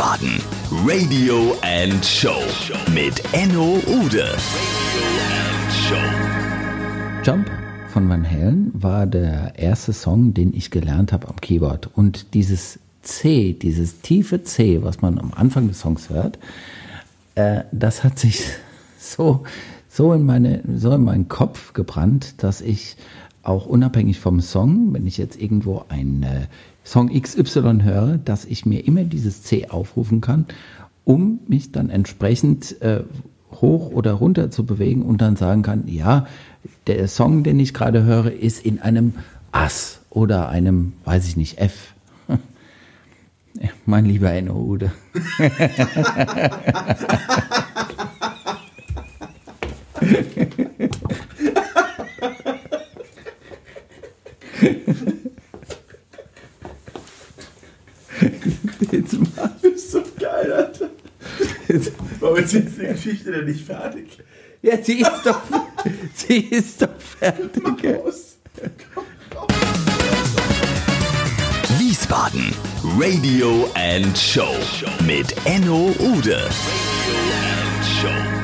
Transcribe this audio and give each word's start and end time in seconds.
Wiesbaden 0.00 0.40
Radio 0.86 1.54
and 1.60 2.02
Show 2.02 2.40
mit 2.94 3.22
Enno 3.34 3.82
Ude. 3.86 4.34
Jump 7.22 7.50
von 7.88 8.08
Van 8.08 8.24
Halen 8.24 8.70
war 8.72 9.06
der 9.06 9.58
erste 9.58 9.92
Song, 9.92 10.32
den 10.32 10.54
ich 10.54 10.70
gelernt 10.70 11.12
habe 11.12 11.28
am 11.28 11.36
Keyboard. 11.36 11.90
Und 11.94 12.32
dieses 12.32 12.78
C, 13.02 13.52
dieses 13.52 14.00
tiefe 14.00 14.42
C, 14.42 14.82
was 14.82 15.02
man 15.02 15.18
am 15.18 15.34
Anfang 15.34 15.68
des 15.68 15.80
Songs 15.80 16.08
hört, 16.08 16.38
äh, 17.34 17.64
das 17.70 18.02
hat 18.02 18.18
sich 18.18 18.42
so, 18.98 19.42
so, 19.90 20.14
in 20.14 20.24
meine, 20.24 20.62
so 20.76 20.92
in 20.92 21.04
meinen 21.04 21.28
Kopf 21.28 21.74
gebrannt, 21.74 22.42
dass 22.42 22.62
ich 22.62 22.96
auch 23.42 23.66
unabhängig 23.66 24.20
vom 24.20 24.40
Song, 24.40 24.92
wenn 24.92 25.06
ich 25.06 25.18
jetzt 25.18 25.40
irgendwo 25.40 25.84
einen 25.88 26.22
äh, 26.22 26.46
Song 26.84 27.08
XY 27.08 27.82
höre, 27.82 28.18
dass 28.18 28.44
ich 28.44 28.66
mir 28.66 28.86
immer 28.86 29.04
dieses 29.04 29.42
C 29.42 29.68
aufrufen 29.68 30.20
kann, 30.20 30.46
um 31.04 31.40
mich 31.46 31.72
dann 31.72 31.90
entsprechend 31.90 32.80
äh, 32.82 33.02
hoch 33.52 33.90
oder 33.90 34.12
runter 34.12 34.50
zu 34.50 34.64
bewegen 34.64 35.02
und 35.02 35.20
dann 35.20 35.36
sagen 35.36 35.62
kann, 35.62 35.84
ja, 35.86 36.26
der 36.86 37.08
Song, 37.08 37.42
den 37.42 37.58
ich 37.58 37.74
gerade 37.74 38.04
höre, 38.04 38.32
ist 38.32 38.64
in 38.64 38.80
einem 38.80 39.14
Ass 39.52 40.00
oder 40.10 40.48
einem, 40.48 40.92
weiß 41.04 41.26
ich 41.26 41.36
nicht, 41.36 41.58
F. 41.58 41.94
Mein 43.86 44.04
lieber 44.04 44.30
Enno 44.30 44.54
Ude. 44.54 44.92
Jetzt 58.92 59.16
mach 59.36 59.50
bist 59.62 59.92
so 59.92 60.02
geil, 60.18 60.52
Alter. 60.52 60.90
Warum 62.20 62.36
ist 62.36 62.52
jetzt 62.52 62.76
die 62.78 62.86
Geschichte 62.86 63.32
denn 63.32 63.46
nicht 63.46 63.64
fertig? 63.64 64.18
Ja, 64.62 64.82
sie 64.82 65.00
ist 65.00 65.22
doch, 65.24 65.40
sie 66.14 66.38
ist 66.38 66.82
doch 66.82 66.88
fertig. 66.98 67.62
Wiesbaden 71.78 72.52
Radio 72.98 73.68
and 73.74 74.18
Show 74.18 74.54
mit 75.06 75.34
Enno 75.46 75.94
Ude. 75.98 76.36
Radio 76.36 77.16
and 77.32 77.84
Show. 78.00 78.39